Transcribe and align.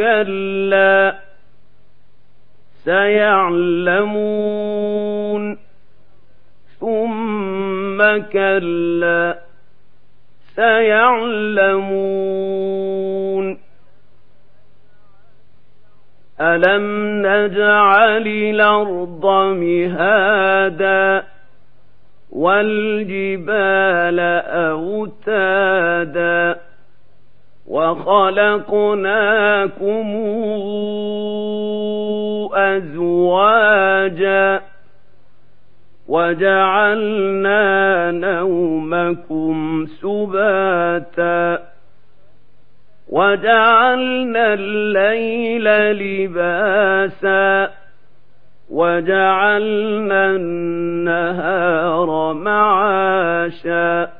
كلا 0.00 1.14
سيعلمون 2.84 4.12
ثم 6.80 7.98
كلا 8.32 9.38
سيعلمون 10.56 11.90
ألم 16.40 16.86
نجعل 17.26 18.26
الأرض 18.26 19.26
مهادا 19.56 21.24
والجبال 22.30 24.20
أوتادا 24.70 26.69
وخلقناكم 28.70 30.06
أزواجا 33.30 34.60
وجعلنا 36.08 38.10
نومكم 38.10 39.86
سباتا 39.86 41.58
وجعلنا 43.08 44.54
الليل 44.54 45.64
لباسا 45.92 47.70
وجعلنا 48.70 50.30
النهار 50.30 52.32
معاشا 52.32 54.19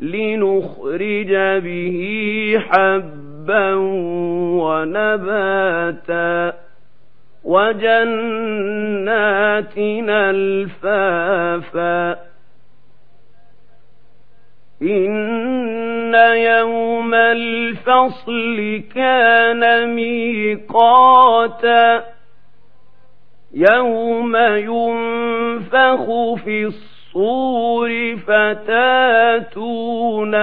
لنخرج 0.00 1.60
به 1.62 2.62
حبا 2.68 3.74
ونباتا. 4.62 6.52
وجنات 7.44 8.18
الفافا. 10.08 12.16
إن 14.82 16.14
يوم 16.36 17.14
الفصل 17.14 18.82
كان 18.94 19.94
ميقاتا. 19.94 22.04
يوم 23.54 24.36
ينفخ 24.36 26.34
في 26.44 26.64
الصور 26.64 26.95
فتاتون 28.26 30.34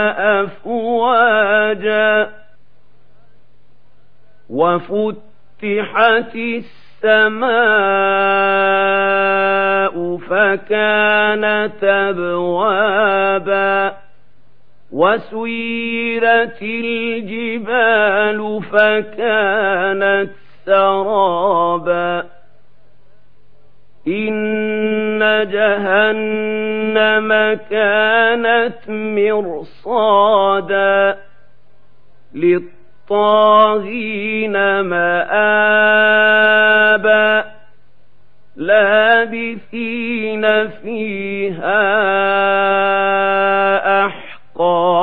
أفواجا 0.41 2.29
وفتحت 4.50 6.35
السماء 6.35 7.44
فكانت 10.17 11.84
أبوابا 11.84 13.94
وسيرت 14.91 16.61
الجبال 16.61 18.61
فكانت 18.72 20.29
سرابا 20.66 22.25
إن 24.07 24.62
جهنم 25.43 27.29
كانت 27.69 28.89
مرصادا 29.87 30.53
للطاغين 33.09 33.99
مآبا 34.79 36.03
لابثين 38.55 40.43
فيها 40.69 41.83
أحقابا 44.05 45.03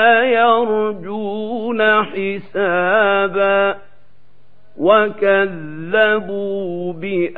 حسابا 2.03 3.77
وكذبوا 4.77 6.43
بآياتنا 6.93 7.33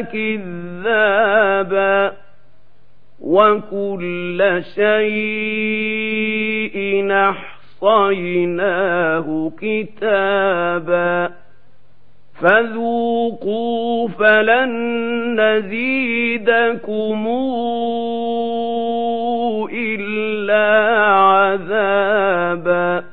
كذابا 0.00 1.48
وكل 3.20 4.62
شيء 4.74 5.98
أحصيناه 7.82 9.52
كتابا 9.60 11.30
فذوقوا 12.40 14.08
فلن 14.08 14.70
نزيدكم 15.40 17.26
إلا 19.72 20.07
عذابا. 21.04 23.04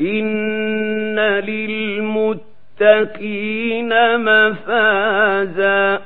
إن 0.00 1.20
للمتقين 1.20 4.18
مفازا. 4.18 5.98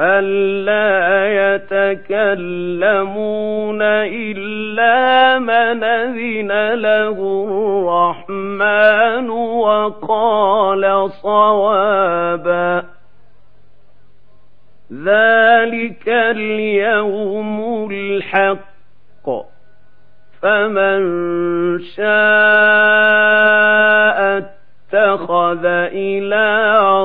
فلا 0.00 1.28
يتكلمون 1.54 2.88
إلا 3.82 5.38
من 5.38 5.84
أذن 5.84 6.74
له 6.74 7.16
الرحمن 7.48 9.30
وقال 9.30 11.10
صوابا 11.10 12.84
ذلك 14.92 16.08
اليوم 16.08 17.88
الحق 17.92 19.26
فمن 20.42 21.00
شاء 21.80 22.10
اتخذ 24.38 25.64
إلى 25.92 26.46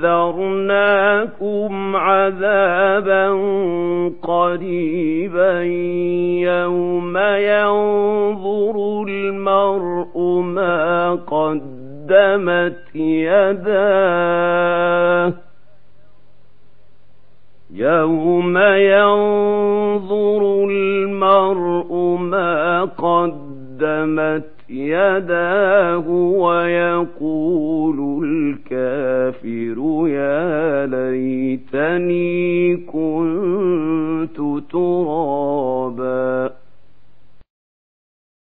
أنذرناكم 0.00 1.96
عذابا 1.96 3.28
قريبا. 4.22 5.62
يوم 6.42 7.18
ينظر 7.18 9.04
المرء 9.08 10.18
ما 10.40 11.14
قدمت 11.14 12.76
يداه. 12.94 14.66
يوم 17.76 18.58
ينظر 18.58 20.64
المرء 20.70 21.92
ما 22.20 22.84
قدمت 22.84 24.44
يداه 24.70 26.08
ويقول 26.08 27.35